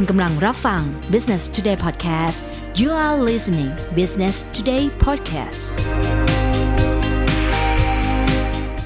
[0.00, 2.38] คุณกำลังรับฟัง Business Today Podcast
[2.80, 5.62] you are listening Business Today Podcast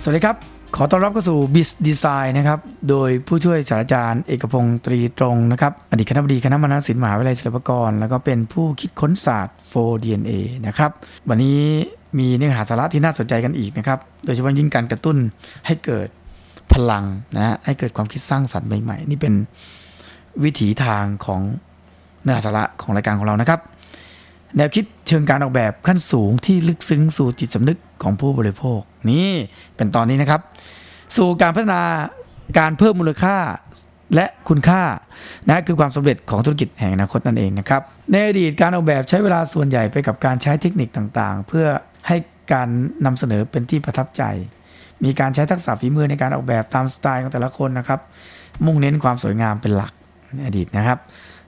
[0.03, 0.37] สวัสดีครับ
[0.76, 2.58] ขอต้อนรับเข้าสู่ Biz Design นะครับ
[2.88, 10.31] โดยผู้ช่วยศาสตราจารย์เอกพงศ์ตรีตรงนะครับ อดีตคณะบดีคณะมนศิลป์มหาวิทยาลัยศิลปากร แล้วก็เป็นผู้คิดค้นศาสตร์ 4DNA
[10.67, 10.90] นะครับ
[11.29, 11.61] วันนี้
[12.19, 15.17] มีเนื้อหาสาระที่น่าสนใจกันอีกนะครับ โดยเฉพาะยิ่งการกระตุ้น
[15.67, 16.09] ให้เกิด
[16.73, 17.05] พลัง
[17.37, 19.34] นะฮะให้เกิดความคิดสร้างสรรค์ใหม่ๆ นี่เป็น
[20.45, 21.41] วิถีทางของ
[22.23, 23.61] เนื้อสาระของรายการของเรานะครับ
[24.56, 28.80] แนวคิดเชิงการออกแบบขั้นสูงที่ลึกซึ้งสู่จิตสำนึกของผู้บริโภค
[29.11, 29.30] นี่
[29.77, 30.41] เป็นตอนนี้นะครับ
[31.16, 31.83] สู่การพัฒนา
[32.59, 33.37] การเพิ่มมูลค่า
[34.15, 34.83] และคุณค่า
[35.48, 41.67] นะคือความสำเร็จของธุรกิจแห่งอนาคตนั่นเองนะครับ ในอดีตการออกแบบใช้เวลาส่วนใหญ่ไปกับการใช้เทคนิคต่างๆ เพื่อ
[42.09, 42.17] ให้
[42.53, 42.69] การ
[43.06, 44.23] นำเสนอเป็นที่ประทับใจ
[45.05, 48.01] มีการใช้ทักษะฝีมือในการออกแบบตามสไตล์ของแต่ละคนนะครับ
[48.67, 49.92] มุ่งเน้นความสวยงามเป็นหลัก
[50.34, 50.98] ในอดีตนะครับ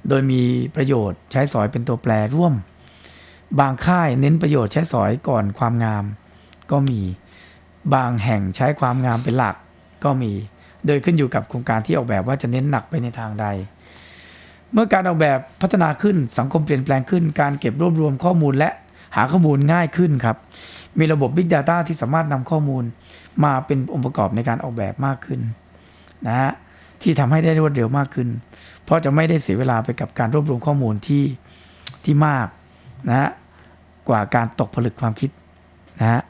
[0.08, 0.42] โดยมี
[0.76, 2.54] ประโยชน์ใช้สอยเป็นตัวแปรร่วม
[3.60, 6.04] บางค่ายเน้นประโยชน์ใช้สอยก่อนความงาม
[6.70, 7.00] ก็มี
[7.94, 9.56] บางแห่งใช้ความงามเป็นหลัก
[10.04, 10.32] ก็มี
[10.86, 13.46] โดยขึ้นอยู่กับโครงการที่ออกแบบว่าจะเน้นหนักไปในทางใด
[14.72, 18.70] เมื่อการออกแบบพัฒนาขึ้นสังคมเปลี่ยนแปลงขึ้น การเก็บรวบรวมข้อมูลและ
[19.16, 20.36] หาข้อมูลง่ายขึ้นครับ
[20.98, 22.84] มีระบบ Big Data ที่สามารถนำข้อมูล
[23.44, 25.40] มาเป็นองค์ประกอบในการออกแบบมากขึ้น
[26.26, 26.52] นะฮะ
[27.02, 28.28] ที่ทำให้ได้รวดเร็วมากขึ้น
[28.84, 31.24] เพราะจะไม่ได้เสียเวลาไปกับการรวบรวมข้อมูลที่
[32.04, 32.46] ที่มาก
[33.08, 33.30] นะฮะ
[34.08, 35.30] กว่าการตกผลึกความคิด
[36.00, 36.22] นะฮะ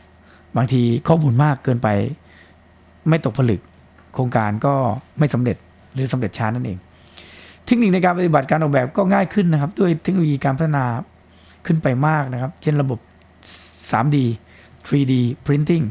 [0.56, 1.88] บางทีข้อมูลมากเกินไป
[3.08, 3.60] ไม่ตกผลึก
[4.14, 4.74] โครงการก็
[5.18, 5.56] ไม่สำเร็จ
[5.94, 6.78] หรือสำเร็จช้านั่นเอง
[7.66, 10.84] เทคนิคในการปฏิบัติการออกแบบก็ง่ายขึ้นนะครับ ด้วยเทคโนโลยีการพัฒนา
[11.66, 12.98] ขึ้นไปมากนะครับ เช่นระบบ
[13.90, 14.16] 3D
[14.88, 15.14] 3D
[15.46, 15.84] Printing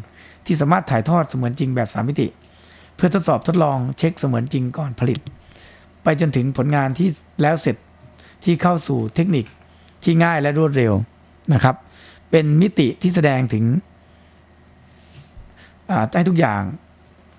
[0.46, 2.28] ที่สามารถถ่ายทอดเสมือนจริงแบบ 3 มิติ
[3.04, 5.20] พื่อทดสอบทดลองเช็คเสมือนจริงก่อนผลิต
[6.04, 7.08] ไปจนถึงผลงานที่
[7.42, 7.76] แล้วเสร็จ
[8.44, 9.46] ที่เข้าสู่เทคนิค
[10.04, 10.94] ที่ง่ายและรวดเร็ว
[11.54, 11.76] นะครับ
[12.32, 13.66] เป็นมิติที่แสดงถึง
[16.16, 16.62] ให้ทุกอย่าง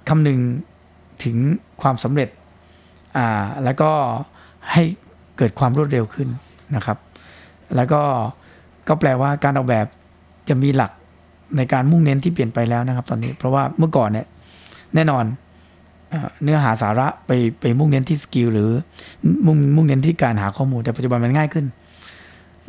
[0.09, 0.41] คำนึง
[1.25, 1.37] ถึง
[1.83, 2.29] ความสำเร็จ
[3.65, 3.91] แล้วก็
[4.73, 4.83] ให้
[5.37, 6.29] เกิดความรวดเร็วขึ้น
[6.77, 6.99] นะครับ
[7.77, 8.03] แล้วก็
[8.89, 9.87] ก็แปลว่าการออกแบบ
[10.49, 10.93] จะมีหลัก
[11.57, 14.27] ในการมุ่งเน้นที่เปลี่ยนไปแล้วนะครับ ตอนนี้เพราะว่าเมื่อก่อนเนี่ย
[14.95, 15.25] แน่นอน
[16.43, 17.31] เนื้อหาสาระไป
[17.61, 18.71] ไปมุ่งเน้นที่สกิลหรือ
[19.47, 21.67] มุ่งมุ่งเน้นที่การหาข้อมูล แต่ปัจจุบันมันง่ายขึ้น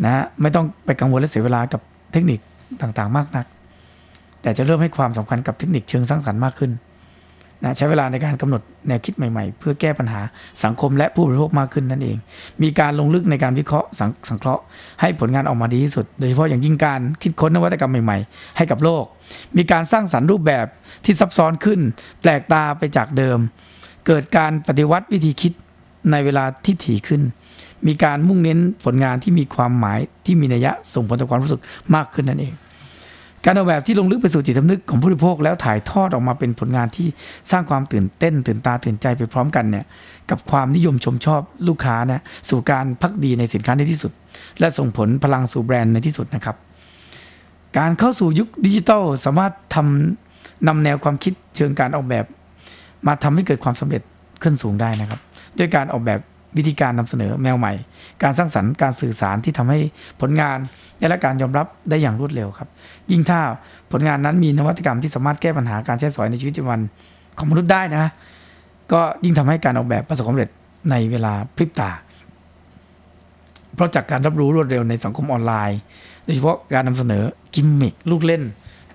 [0.03, 2.39] นะไม่ต้องไปกังวลและเสียเวลากับเทคนิค
[2.81, 3.45] ต่างๆ มากนัก
[4.41, 6.71] แต่จะเริ่มให้ความสำคัญกับเทคนิคเชิงสร้างสรรค์มากขึ้น
[7.63, 10.21] นะใช้เวลาในการกำหนดแนวคิดใหม่ๆ เพื่อแก้ปัญหา
[10.63, 12.17] สังคมและผู้บริโภคมากขึ้นนั่นเอง
[12.61, 14.63] มีการลงลึกในการวิเคราะห์สสังเคราะห์
[15.01, 19.03] ให้ผลงานออกมาดีที่สุด โดยเฉพาะอย่างยิ่งการคิดค้นนวัตกรรมใหม่ๆ ให้กับโลก
[19.57, 20.65] มีการสร้างสรรค์รูปแบบ
[21.05, 21.79] ที่ซับซ้อนขึ้น
[22.21, 23.39] แปลกตาไปจากเดิม
[24.07, 25.53] เกิดการปฏิวัติวิธีคิด
[26.11, 27.21] ในเวลาที่ถี่ขึ้น
[27.87, 31.61] มีการมุ่งเน้นผลงานที่มีความหมายที่มีนัยยะส่งผลต่อความรู้สึก
[31.95, 32.53] มากขึ้นนั่นเอง
[33.45, 37.07] การออกแบบที่ลงลึกไปสู่จิตสำนึกของผู้บริโภคแล้วถ่ายทอดออกมาเป็นผลงานที่
[37.51, 39.85] สร้างความตื่นเต้น ตื่นตาตื่นใจไปพร้อมกันเนี่ย
[40.29, 44.11] กับความนิยมชมชอบลูกค้านะสู่การพักดีในสินค้าในที่สุด
[44.59, 46.55] และส่งผลพลังสู่แบรนด์ในที่สุดนะครับ
[47.77, 52.25] การเข้าสู่ยุคดิจิทัลสามารถทำนำแนวความคิดเชิงการออกแบบ
[53.07, 54.01] มาทำให้เกิดความสำเร็จ
[54.41, 55.19] ขึ้นสูงได้นะครับ
[55.57, 56.19] ด้วยการออกแบบ
[56.57, 57.73] วิธีการนำเสนอแนวใหม่
[58.23, 59.79] การสร้างสรรค์การสื่อสารที่ทำให้
[60.21, 60.57] ผลงาน
[60.99, 62.69] ได้รับการยอมรับได้อย่างรวดเร็วครับ
[63.11, 63.39] ยิ่งถ้า
[63.91, 66.81] ผลงานนั้นมีนวัตกรรมที่สามารถแก้ปัญหาการใช้สอยในชีวิตประจำวัน
[67.37, 68.11] ของมนุษย์ได้นะ
[68.91, 70.49] ก็ยิ่งทำให้การออกแบบประสบความสำเร็จ
[70.91, 71.91] ในเวลาพริบตา
[73.75, 75.79] เพราะจากการรับรู้รวดเร็วในสังคมออนไลน์
[76.23, 77.23] โดยเฉพาะการนำเสนอ
[77.55, 78.43] กิมมิคลูกเล่น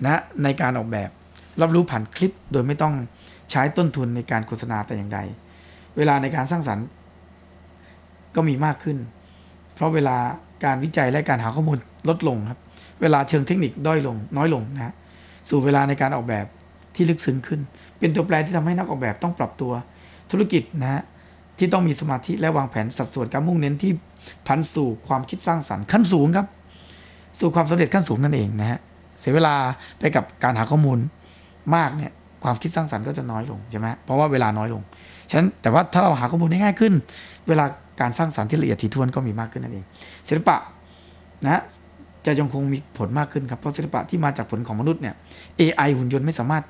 [0.05, 1.09] นะในการออกแบบ
[1.61, 2.93] รับรู้ผ่านคลิปโดยไม่ต้อง
[3.51, 5.19] ใช้ต้นทุนในการโฆษณาแต่อย่างใด
[5.97, 6.85] เวลาในการสร้างสรรค์
[8.35, 8.97] ก็มีมากขึ้น
[9.75, 10.17] เพราะเวลา
[10.65, 11.77] การวิจัยและการหาข้อมูล
[12.09, 12.59] ลดลงครับ
[13.01, 14.93] เวลาเชิงเทคนิคด้อยลง น้อยลงนะ
[15.49, 16.45] สู่เวลาในการออกแบบ
[16.95, 17.59] ที่ลึกซึ้งขึ้น
[17.99, 19.71] เป็นตัวแปรที่ทำให้นักออกแบบต้องปรับตัว
[20.31, 21.01] ธุรกิจนะฮะ
[21.57, 23.91] ที่ต้องมีสมาธิและวางแผนสัดส่วนการมุ่งเน้นที่
[24.47, 26.47] พันสู่ความคิดสร้างสรรค์ขั้นสูงครับ
[27.39, 28.79] สู่ความสำเร็จขั้นสูงนั่นเองนะฮะ
[29.19, 29.55] เสียเวลา
[29.99, 30.99] ไปกับการหาข้อมูล
[31.75, 32.11] มากเนี่ย
[32.43, 34.81] ความคิดสร้างสรรค์ก็จะน้อยลงใช่ไหมเพราะว่าเวลาน้อยลง
[35.29, 36.93] ฉะนั้นแต่ว่าถ้าเราหาข้อมูลได้ง่ายขึ้น
[37.47, 37.65] เวลา
[38.01, 39.85] การสร้างสารรค์ที่ละเอียดถี่ถ้วนก็มีมากขึ้นนั่นเอง
[40.29, 40.57] ศิลปะ
[41.43, 41.61] นะ
[42.25, 45.15] จะยังคงมีผลมากขึ้นครับเพราะศิลปะที่มาจากผลของมนุษย์เนี่ย
[45.59, 46.63] AI หุ่นยนต์ไม่สามารถ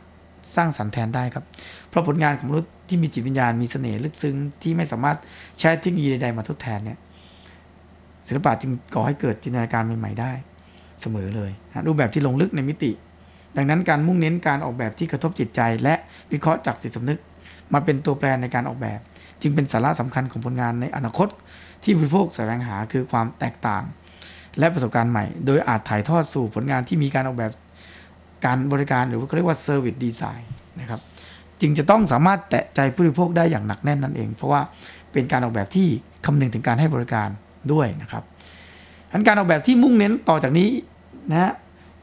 [0.55, 1.43] สร้างสรรค์แทนได้ครับ
[1.89, 5.17] เพราะผลงานของมนุษย์ที่มีจิตวิญญาณมีเสน่ห์ลึกซึ้งที่ไม่สามารถ
[5.59, 6.97] ใช้เทคโนโลยีใดๆมาทดแทนเนี่ย
[8.27, 10.31] ศิลปะจึงก่อให้เกิดจินตนาการใหม่ๆได้
[11.01, 12.91] เสมอเลยนะรูปแบบที่ลงลึกในมิติ
[13.57, 15.95] ดังนั้นการมุ่งเน้นการออกแบบที่กระทบจิตใจ และ
[16.31, 17.19] วิเคราะห์จากสิตสำนึก
[17.73, 18.99] มาเป็นตัวแปรในการออกแบบ
[19.41, 21.27] จึงเป็นสาระสำคัญของผลงานในอนาคต
[21.83, 23.83] ที่ผู้บริโภคแสวงหาคือความแตกต่าง
[24.59, 27.51] และประสบการณ์ใหม่ โดยอาจถ่ายทอดสู่ผลงานที่มีการออกแบบ
[28.45, 30.44] การบริการหรือว่าเขาเรียกว่า Service Design
[30.80, 31.01] นะครับ
[31.62, 34.62] จึงจะต้องสามารถแตะใจผู้บริโภคได้อย่างหนักแน่นนั่นเอง เพราะว่า
[35.13, 35.88] เป็นการออกแบบที่
[36.25, 37.30] คำนึงถึงการให้บริการ
[37.74, 38.24] ด้วยนะครับ
[39.12, 40.69] อันการออกแบบที่มุ่งเน้นต่อจากนี้
[41.30, 41.51] นะฮะ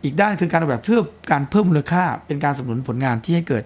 [0.05, 1.01] อีกด้านคือการออกแบบเพื่อ
[1.31, 3.65] การเพิ่มมูลค่า เป็นการสนับสนุนผลงานที่ให้เกิด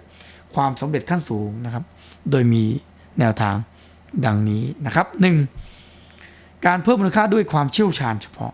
[0.54, 1.84] ความสำเร็จขั้นสูงนะครับ
[2.30, 2.64] โดยมี
[3.18, 3.54] แนวทาง
[4.26, 5.06] ดังนี้นะครับ
[5.86, 6.66] 1.
[6.66, 8.52] การเพิ่มมูลค่าด้วยความเชี่ยวชาญเฉพาะ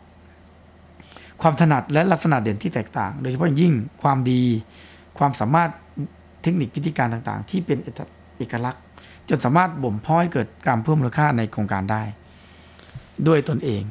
[1.42, 3.72] ความถนัดและลักษณะเด่นที่แตกต่าง โดยเฉพาะอย่างยิ่ง
[4.02, 4.42] ความดี
[5.18, 5.70] ความสามารถ
[6.42, 7.78] เทคนิควิธีการต่างๆ ที่เป็น
[8.38, 8.82] เอกลักษณ์
[9.28, 12.02] จนสามารถบ่มเพาะให้เกิดการเพิ่มมูลค่าในโครงการได้
[13.26, 13.82] ด้วยตนเอง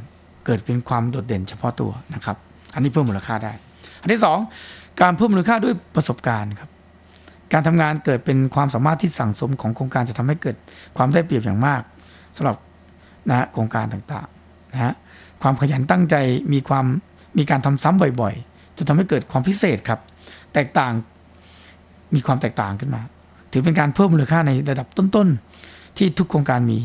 [0.45, 2.38] เกิดเป็นความโดดเด่นเฉพาะตัวนะครับ
[2.73, 3.53] อันนี้เพิ่มมูลค่าได้
[4.01, 4.38] อันที่สอง
[5.01, 6.69] การเพิ่มมูลค่าด้วยประสบการณ์ครับ
[7.56, 10.56] การทำงานเกิดเป็นความสามารถที่สั่งสมของโครงการจะทำให้เกิด
[10.98, 11.81] ความได้เปรียบอย่างมาก
[12.36, 12.57] สำหรับ
[13.30, 14.94] นะโครงการต่างๆนะฮะ
[15.42, 16.16] ความขยันตั้งใจ
[16.54, 16.86] มีความ
[17.38, 20.00] มีการทำซ้ำบ่อยๆ จะทำให้เกิดความพิเศษครับ
[20.54, 20.94] แตกต่าง
[22.16, 23.02] มีความแตกต่างขึ้นมา
[23.52, 26.80] ถือเป็นการเพิ่มมูลค่าในระดับต้นๆ ที่ทุกโครงการมี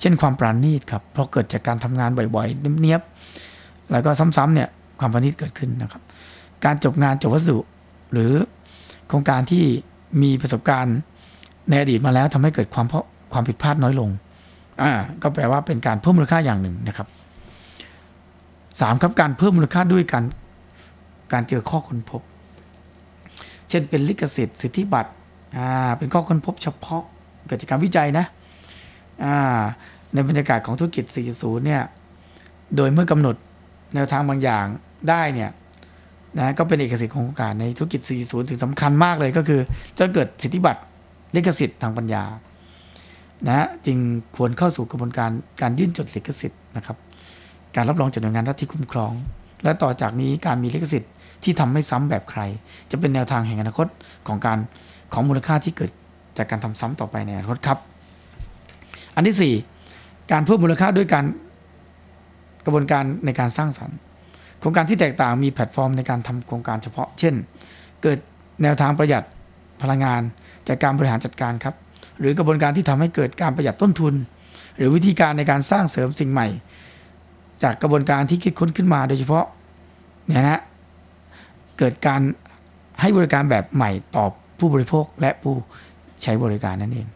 [0.00, 4.68] เช่นความปราณีตครับเพราะเกิดจากการทำงานบ่อยๆเนียบๆแล้วก็ซ้ำๆเนี่ย
[5.00, 6.02] ความปราณีตเกิดขึ้นนะครับ
[6.64, 7.58] การจบงานจบวัสดุ
[8.12, 8.32] หรือ
[9.08, 9.64] โครงการที่
[10.22, 10.98] มีประสบการณ์
[11.68, 14.10] ในอดีตมาแล้วทำให้เกิดความเพราะความผิดพลาดน้อยลง
[14.82, 14.92] อ่า
[15.22, 17.08] ก็แปลว่าเป็นการเพิ่มมูลค่าอย่างหนึ่งนะครับ
[18.80, 20.24] สามครับการเพิ่มมูลค่าด้วยการ
[21.32, 22.22] การเจอข้อค้นพบ
[23.68, 25.10] เช่นเป็นลิขสิทธิ์สิทธิบัตร
[25.56, 27.02] อ่าเป็นข้อค้นพบเฉพาะ
[27.46, 28.24] เกิดจากการวิจัยนะ
[29.24, 29.60] อ่า
[30.12, 31.04] ในบรรยากาศของธุรกิจ
[31.34, 31.82] 4.0 เนี่ย
[32.76, 33.36] โดยเมื่อกำหนด
[33.94, 34.66] แนวทางบางอย่าง
[35.08, 35.50] ได้เนี่ย
[36.38, 39.60] นะก็เป็นเอกสิทธิ์ของโครงการในธุรกิจ 4.0 ถึงสำคัญมากเลยก็คือ
[39.98, 40.80] จะเกิดสิทธิบัตร
[41.34, 42.24] ลิขสิทธิ์ทางปัญญา
[43.46, 43.98] นะจึง
[44.36, 45.30] ควรเข้าสู่กระบวนการ
[45.60, 46.96] การยื่นจดลิขสิทธิ์นะครับ
[47.76, 49.12] การรับรองจากหน่วยงานรัฐที่คุ้มครอง
[49.64, 51.12] และต่อจากนี้การมีลิขสิทธิ์
[51.44, 52.40] ที่ทำไม่ซ้ำแบบใคร
[52.90, 53.86] จะเป็นแนวทางแห่งอนาคต
[54.26, 54.58] ของการ
[55.12, 55.90] ของมูลค่าที่เกิด
[56.38, 57.78] จากการทำซ้ำต่อไปในอนาคตครับ
[59.16, 59.54] อันที่
[59.90, 61.24] 4 การเพิ่มมูลค่าด้วยการ
[62.64, 63.98] กระบวนการในการสร้างสรรค์
[64.60, 67.34] โครงการที่แตกต่างมีแพลตฟอร์มในการทำโครงการเฉพาะ เช่น
[68.02, 68.18] เกิด
[68.62, 69.24] แนวทางประหยัด
[69.82, 70.22] พลังงาน
[70.68, 71.74] จากการบริหารจัดการครับ
[72.20, 74.14] หรือกระบวนการที่ทำให้เกิดการประหยัดต้นทุน
[74.76, 76.48] หรือวิธีการในการสร้างเสริมสิ่งใหม่
[77.62, 79.44] จากกระบวนการที่คิดค้นขึ้นมาโดยเฉพาะ
[80.26, 80.62] เนี่ยนะ
[81.78, 82.20] เกิดการ
[83.00, 84.24] ให้บริการแบบใหม่ต่อ
[84.58, 85.54] ผู้บริโภคและผู้
[86.22, 87.06] ใช้บริการนั่นเอง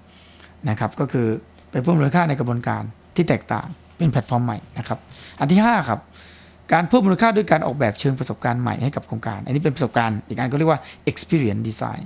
[0.68, 1.26] นะครับก็คือ
[1.70, 2.82] ไปเพิ่มมูลค่าในกระบวนการ
[3.16, 3.66] ที่แตกต่าง
[3.96, 4.98] เป็นแพลตฟอร์มใหม่นะครับ
[5.40, 6.00] อันที่ 5 ครับ
[6.72, 10.80] การเพิ่มมูลค่าด้วยการออกแบบเชิงประสบการณ์ใหม่ให้กับโครงการ อันนี้เป็นประสบการณ์อีกอันก็เรียกว่า
[11.10, 12.02] experience design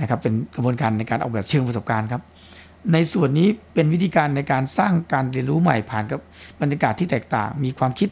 [0.00, 2.22] นะครับเป็นกระบวนการในการออกแบบเชิงประสบการณ์ครับ
[2.92, 6.20] ในส่วนนี้เป็นวิธีการในการสร้างการเรียนรู้ใหม่ผ่านกับ
[6.60, 8.08] บรรยากาศที่แตกต่าง มีความคิด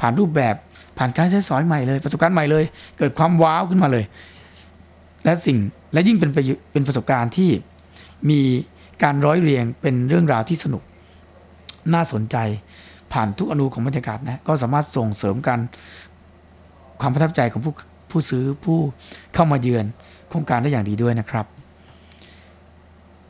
[0.00, 0.54] ผ่านรูปแบบ
[0.98, 2.64] ผ่านการใช้สอยใหม่เลย ประสบการณ์ใหม่เลย
[2.98, 4.04] เกิดความว้าวขึ้นมาเลย
[5.24, 5.58] และสิ่ง
[5.92, 6.30] และยิ่งเป็น
[6.72, 7.50] เป็นประสบการณ์ที่
[8.30, 8.40] มี
[9.02, 10.82] การร้อยเรียงเป็นเรื่องราวที่สนุก
[11.94, 12.36] น่าสนใจ
[13.12, 15.58] ผ่านทุกอนูของบรรยากาศนะก็สามารถส่งเสริมกัน
[17.00, 17.72] ความประทับใจของผู้
[18.10, 18.78] ผู้ซื้อผู้
[19.34, 19.84] เข้ามาเยือน
[20.28, 21.46] โครงการได้อย่างดีด้วยนะครับ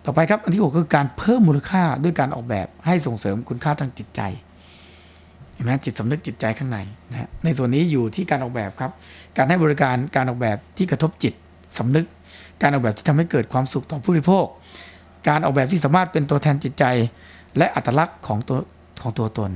[0.05, 4.21] ต่อไปครับอันที่ 6 คือการเพิ่มมูลค่าด้วยการออกแบบให้ส่งเสริมคุณค่าทางจิตใจ
[5.55, 6.79] เห็นไหมจิตสำนึกจิตใจข้างใน
[7.11, 8.91] นะในส่วนนี้อยู่ที่การออกแบบครับ
[9.37, 11.35] การให้บริการการออกแบบที่กระทบจิต
[11.79, 12.07] สำนึก
[12.63, 14.47] การออกแบบที่ทำให้เกิดความสุขต่อผู้บริโภค
[15.29, 16.85] การออกแบบที่สามารถเป็นตัวแทนจิตใจ
[17.59, 18.59] และอัตลักษณ์ของตัว
[19.03, 19.51] ของตัวตน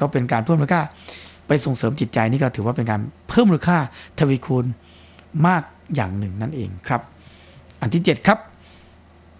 [0.00, 0.82] ก็เป็นการเพิ่มมูลค่า
[1.46, 3.78] ไปส่งเสริมจิตใจนี่ก็ถือว่าเป็นการเพิ่มมูลค่า
[4.18, 4.64] ทวีคูณ
[5.46, 5.62] มาก
[5.94, 7.02] อย่างหนึ่งนั่นเองครับ
[7.80, 8.38] อันที่ 7 ครับ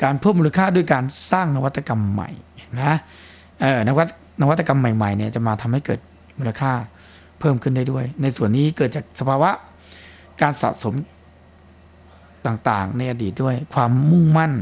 [0.02, 2.30] การเพิ่มมูลค่าด้วยการสร้างนวัตกรรมใหม่
[2.80, 2.94] นะ
[3.60, 4.08] เออนวัต
[4.40, 6.00] นวัตกรรมใหม่ๆเนี่ยจะมาทำให้เกิด
[6.38, 6.72] มูลค่า
[7.40, 9.50] เพิ่มขึ้นได้ด้วย ในส่วนนี้เกิดจากสภาวะ
[10.40, 10.94] การสะสม
[12.46, 14.52] ต่างๆ ในอดีตด้วย ความมุ่งมั่น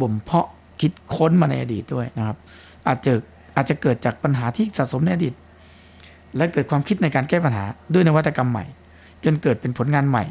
[0.00, 0.48] บ่มเพาะ
[0.80, 2.36] คิดค้นมาในอดีตด้วยนะครับ
[2.88, 3.12] อาจจะ
[3.56, 5.34] อาจจะเกิดจากปัญหาที่สะสมในอดีต
[6.36, 8.64] และเกิดความคิดในการแก้ปัญหาด้วยนวัตกรรมใหม่
[9.24, 10.24] จนเกิดเป็นผลงานใหม่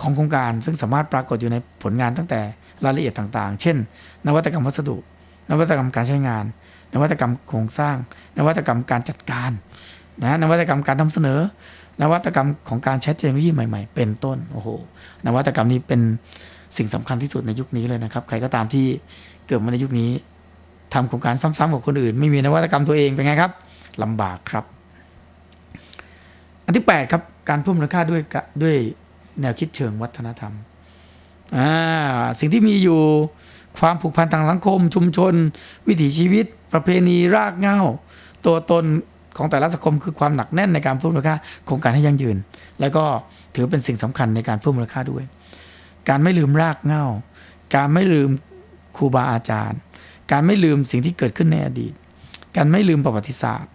[0.00, 2.40] ของโครงการซึ่งสามารถปรากฏอยู่ในผลงานตั้งแต่
[2.84, 3.76] รายละเอียดต่างๆ เช่น
[4.26, 4.96] นวัตกรรมวัสดุ
[5.50, 6.44] นวัตกรรมการใช้งาน
[6.94, 7.96] นวัตกรรมโครงสร้าง
[8.38, 9.50] นวัตกรรมการจัดการ
[10.22, 11.40] นะนวัตกรรมการนำเสนอ
[12.02, 14.68] นวัตกรรมของการใช้เทคโนโลยีใหม่ๆ เป็นต้นโอ้โห
[15.26, 16.00] นวัตกรรมนี้เป็น
[16.76, 18.86] สิ่งสำคัญที่สุดในยุคนี้เลยนะครับ ใครก็ตามที่
[19.46, 20.10] เกิดมาในยุคนี้
[20.94, 23.52] ทำโครงการซ้ำๆกับคนอื่น ไม่มีนวัตกรรมตัวเองเป็นไงครับ
[24.02, 24.64] ลำบากครับ
[26.64, 28.20] อันที่ 8 ครับ การเพิ่มมูลค่าด้วย
[28.62, 28.76] ด้วย
[29.40, 30.52] แนวคิดเชิงวัฒนธรรม
[31.56, 31.70] อ่า
[32.38, 33.00] สิ่งที่มีอยู่
[33.78, 35.34] ความผูกพันทางสังคม ชุมชน
[35.86, 37.80] วิถีชีวิต ประเพณีรากเหง้า
[38.46, 38.84] ตัวตน
[39.36, 42.36] ของแต่ละสังคมคือความหนักแน่นในการเพิ่มมูลค่าโครงการให้ยั่งยืน
[42.80, 43.04] แล้วก็
[43.54, 45.24] ถือเป็นสิ่งสำคัญในการเพิ่มมูลค่าด้วย
[46.08, 47.04] การไม่ลืมรากเหง้า
[47.74, 48.30] การไม่ลืม
[48.96, 49.78] ครูบาอาจารย์
[50.32, 51.92] การไม่ลืมสิ่งที่เกิดขึ้นในอดีต
[52.56, 53.70] การไม่ลืมประวัติศาสตร์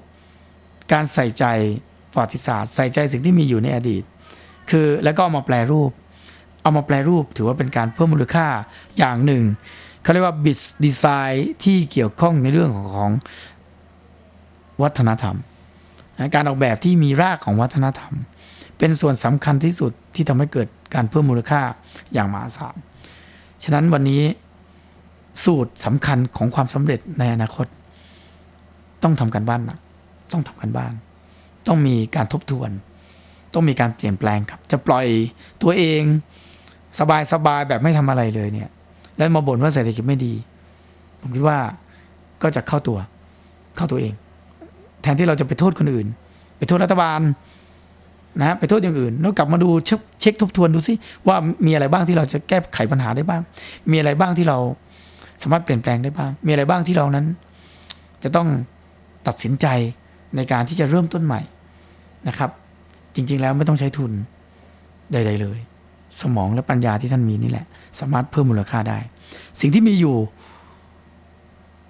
[0.91, 1.45] การใส่ใจ
[2.11, 4.03] ประวัติศาสตร์ ใส่ใจสิ่งที่มีอยู่ในอดีต
[4.69, 5.91] คือแล้วก็เอามาแปลรูป
[6.61, 8.47] เอามาแปลรูปถือว่าเป็นการเพิ่มมูลค่า
[8.97, 9.43] อย่างหนึ่ง
[10.01, 13.11] เขาเรียกว่าบิสดีไซน์ที่เกี่ยวข้องในเรื่องของ
[14.81, 15.37] วัฒนธรรม
[16.35, 18.13] การออกแบบที่มีรากของวัฒนธรรม
[18.77, 21.61] เป็นส่วนสำคัญที่สุดที่ทำให้เกิดการเพิ่มมูลค่า
[22.13, 22.75] อย่างมหาศาล
[23.63, 24.21] ฉะนั้นวันนี้
[25.45, 27.67] สูตรสำคัญของความสำเร็จในอนาคต
[29.03, 29.79] ต้องทำกันบ้านหนัก
[30.31, 30.93] ต้องทำกันบ้าน
[31.67, 32.69] ต้องมีการทบทวน
[33.53, 35.05] ต้องมีการเปลี่ยนแปลงครับ จะปล่อย
[35.61, 36.01] ตัวเอง
[36.99, 38.69] สบายสบายแบบไม่ทำอะไรเลยเนี่ย
[39.17, 40.33] แล้วมาบ่นว่าเศรษฐกิจไม่ดี
[41.21, 41.57] ผมคิดว่า
[42.43, 42.97] ก็จะเข้าตัว
[43.77, 44.13] เข้าตัวเอง
[45.01, 46.07] แทนที่เราจะไปโทษคนอื่น
[46.57, 47.19] ไปโทษรัฐบาล
[48.39, 50.93] นะไปโทษอย่างอื่น แล้วกลับมาดูเช็คเช็คทบทวนดูสิ
[51.27, 51.35] ว่า
[51.65, 53.41] มีอะไรบ้างที่เราจะแก้ไขปัญหาได้บ้าง
[53.91, 54.57] มีอะไรบ้างที่เรา
[55.41, 57.25] สามารถเปลี่ยนแปลงได้บ้าง มีอะไรบ้างที่เรานั้น
[58.23, 58.47] จะต้อง
[59.27, 59.67] ตัดสินใจ
[60.35, 61.41] ในการที่จะเริ่มต้นใหม่
[62.27, 62.49] นะครับ
[63.15, 64.11] จริงๆแล้วไม่ต้องใช้ทุน
[65.11, 65.59] ใด ๆ เลย
[66.21, 67.65] สมองและปัญญาที่ท่านมีนี่แหละ
[67.99, 68.99] สามารถเพิ่มมูลค่าได้
[69.59, 70.15] สิ่งที่มีอยู่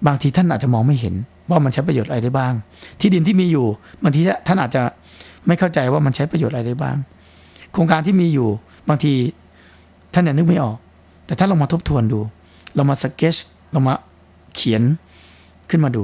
[0.06, 1.14] บางทีท่านอาจจะมองไม่เห็น
[1.50, 2.52] ว่ามันใช้ประโยชน์อะไรได้บ้าง
[3.00, 3.66] ที่ดินที่มีอยู่
[4.02, 4.82] บางทีท่านอาจจะ
[5.46, 6.96] ไม่เข้าใจว่ามันใช้ประโยชน์อะไรได้บ้าง
[7.72, 8.48] โครงการที่มีอยู่
[8.88, 9.12] บางที
[10.14, 10.76] ท่านเนี่ยนึกไม่ออก
[11.26, 12.20] แต่ถ้าเรามาทบทวนดู
[12.74, 13.36] เรามาสเก็ต
[13.72, 13.94] เรามา
[14.54, 14.82] เขียน
[15.70, 16.02] ขึ้นมาดู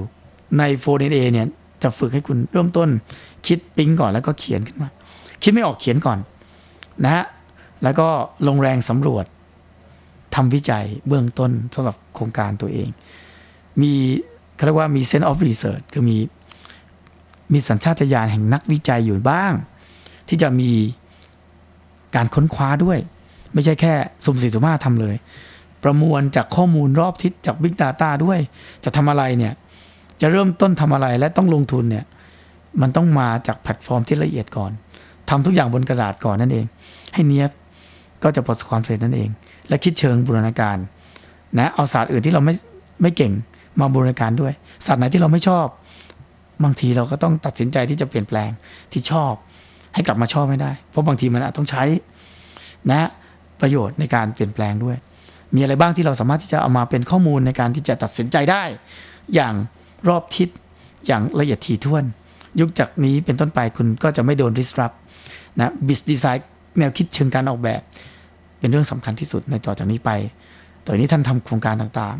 [0.59, 1.47] ในโฟน A เนี่ย
[1.83, 2.89] จะฝึกให้คุณเริ่มต้น
[3.47, 4.89] คิดปิ๊งก่อนแล้วก็เขียนขึ้นมา
[5.43, 6.19] คิดไม่ออกเขียนก่อน
[7.05, 7.25] นะฮะ
[7.83, 8.09] แล้วก็
[8.49, 9.25] ลงแรงสำรวจ
[10.35, 12.89] ทำวิจัยเบื้องต้นสำหรับโครงการตัวเอง
[13.81, 13.93] มี
[14.55, 16.19] เขาเรียกว่ามี sense of research คือมี
[17.53, 19.53] มีสัญชาตญาณแห่งนักวิจัยอยู่บ้าง
[20.29, 20.71] ที่จะมี
[22.15, 22.99] การค้นคว้าด้วย
[23.53, 23.93] ไม่ใช่แค่
[24.25, 25.15] สุ่มสี่สุ่มห้าทำเลย
[25.85, 28.39] ประมวลจากข้อมูลรอบทิศจาก Big Data ด้วย
[28.85, 29.53] จะทำอะไรเนี่ย
[30.21, 32.05] จะเริ่มต้นทำอะไรและต้องลงทุนเนี่ย
[32.81, 34.71] มันต้องมาจากแพลตฟอร์มที่ละเอียดก่อน
[35.31, 36.65] ทำทุกอย่างบนกระดาษก่อนนั่นเอง
[37.15, 37.51] ให้เนี้ยบ
[38.23, 39.29] ก็จะประสบความสำเร็จนั่นเอง
[39.69, 40.77] และคิดเชิงบูรณาการ
[41.59, 42.55] นะเอาศาสตร์อื่นที่เราไม่
[43.03, 43.33] ไม่เก่ง
[43.81, 44.53] มาบูรณาการด้วย
[44.87, 45.67] ศาสตร์ไหนที่เราไม่ชอบ
[46.65, 48.51] บางทีเราก็ต้องตัดสินใจที่จะเปลี่ยนแปลง
[48.93, 49.33] ที่ชอบ
[49.95, 51.83] ให้กลับมาชอบไม่ได้ เพราะบางทีมันอาจต้องใช้
[52.91, 53.09] นะ
[53.61, 54.97] ประโยชน์ในการเปลี่ยนแปลงด้วย
[55.55, 58.63] มีอะไรบ้างที่เราสามารถที่จะเอามาเป็นข้อมูลในการที่จะตัดสินใจได้
[59.35, 59.55] อย่าง
[60.09, 60.49] รอบทิศ
[61.07, 62.05] อย่างละเอียดถี่ถ้วน
[62.61, 64.97] ยุคจากนี้เป็นต้นไปคุณก็จะไม่โดน disrupt
[65.59, 66.47] นะบิสดีไซน์
[66.79, 67.81] แนวคิดเชิงการออกแบบ
[68.59, 70.11] เป็นเรื่องสำคัญที่สุดในต่อจากนี้ไป
[70.85, 72.17] ต่อนี้ท่านทำโครงการต่าง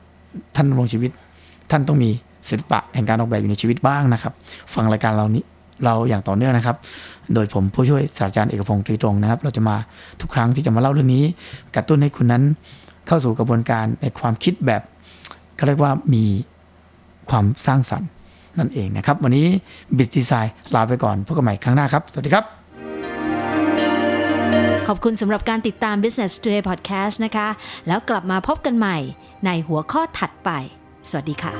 [0.00, 1.10] ๆ ท่านลงชีวิต
[1.70, 2.10] ท่านต้องมี
[2.48, 4.32] ศิลปะแห่งการออกแบบอยู่ในชีวิตบ้างนะครับ
[4.74, 5.42] ฟังรายการเรานี้
[5.84, 6.76] เราอย่างต่อเนื่องนะครับ
[7.34, 9.76] โดยผมผู้ช่วยศาสตราจารย์เอกพงศ์ตรีตรงนะครับ เราจะมา
[10.20, 11.24] ทุกครั้งที่จะมาเล่าเรื่องนี้
[11.74, 12.42] กระตุ้นให้คุณนั้น
[13.06, 14.82] เข้าสู่กระบวนการในความคิดแบบ
[15.58, 16.24] ก็เรียกว่ามี
[17.30, 18.08] ความสร้างสรรค์
[18.58, 19.46] นั่นเองนะครับ วันนี้
[19.96, 22.44] บิตดีไซน์ลาไปก่อนพบกันใหม่ครั้งหน้าครับ สวัสดีครับ
[24.88, 27.48] ขอบคุณสำหรับการติดตาม Business Today Podcast นะคะ
[27.86, 28.96] แล้วกลับมาพบกันใหม่
[29.46, 30.50] ในหัวข้อถัดไป
[31.10, 31.52] สวัสดีค่ะ